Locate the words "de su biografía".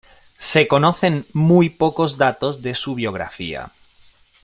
2.63-3.71